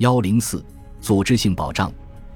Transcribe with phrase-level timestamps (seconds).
[0.00, 0.64] 幺零四，
[0.98, 1.92] 组织性保障，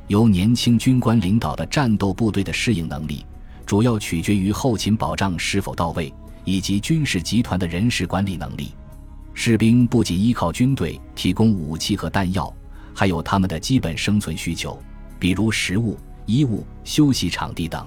[0.08, 3.24] 由年轻军官领导的战斗部队的适应能力，
[3.64, 6.12] 主要取决于后勤保障是否到位，
[6.44, 8.74] 以及军事集团的人事管理能力。
[9.32, 12.54] 士兵不仅依靠军队提供武器和弹药，
[12.94, 14.78] 还有他们的基本生存需求，
[15.18, 15.96] 比如食物、
[16.26, 17.82] 衣物、休息场地等。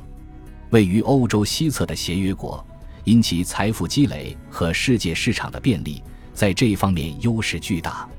[0.71, 2.66] 位于欧洲西侧的协约国，
[3.04, 6.02] 因其财富积累和世界市场的便利，
[6.34, 8.09] 在这一方面优势巨大。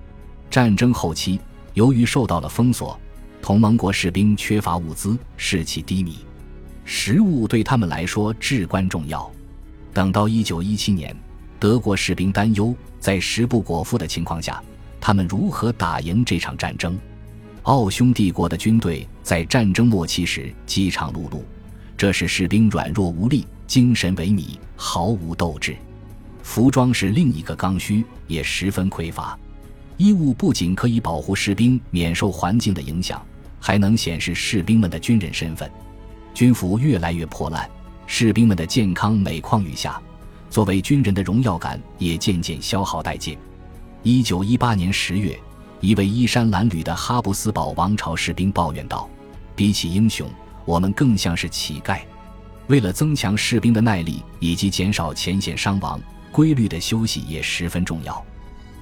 [0.51, 1.39] 战争后期，
[1.79, 2.99] 由于受到了封锁，
[3.41, 6.19] 同盟国士兵缺乏物资，士气低迷。
[6.85, 9.31] 食物对他们来说至关重要。
[9.95, 11.17] 等到1917年，
[11.61, 14.61] 德国士兵担忧在食不果腹的情况下，
[15.01, 16.99] 他们如何打赢这场战争。
[17.63, 21.41] 奥匈帝国的军队在战争末期时饥肠辘辘。
[21.97, 25.77] 这使士兵软弱无力、精神萎靡、毫无斗志。
[26.43, 29.39] 服装是另一个刚需，也十分匮乏。
[29.99, 33.21] 衣物不仅可以保护士兵免受环境的影响，
[33.61, 35.71] 还能显示士兵们的军人身份。
[36.33, 37.69] 军服越来越破烂，
[38.07, 40.01] 士兵们的健康每况愈下，
[40.49, 43.37] 作为军人的荣耀感也渐渐消耗殆尽。
[44.05, 45.37] 一九一八年十月，
[45.81, 49.11] 一位衣衫褴褛的哈布斯堡王朝士兵抱怨道
[49.55, 50.27] ：“比起英雄。”
[50.65, 51.99] 我们更像是乞丐。
[52.67, 55.99] 为了增强士兵的耐力以及减少前线伤亡，
[56.31, 58.23] 规律的休息也十分重要。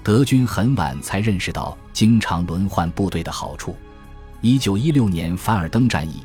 [0.06, 3.74] 德军很晚才认识到经常轮换部队的好处。
[4.40, 6.22] 一九一六年凡尔登战役，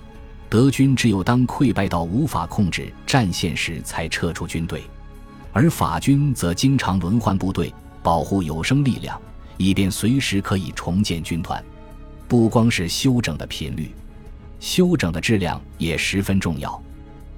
[0.47, 4.83] 德军只有当溃败到无法控制战线时才撤出军队，
[5.51, 7.73] 而法军则经常轮换部队，
[8.03, 9.19] 保护有生力量，
[9.57, 11.59] 以便随时可以重建军团。
[12.27, 13.89] 不光是休整的频率。
[14.59, 16.79] 休整的质量也十分重要。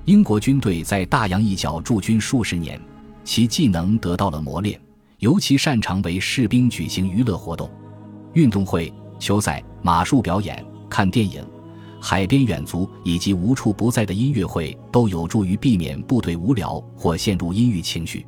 [0.03, 2.77] 英国军队在大洋一角驻军数十年，
[3.23, 4.77] 其技能得到了磨练，
[5.23, 7.71] 尤其擅长为士兵举行娱乐活动、
[8.33, 11.41] 运动会、球赛、马术表演、看电影、
[12.01, 18.27] 海边远足以及无处不在的音乐会，都有助于避免部队无聊或陷入阴郁情绪。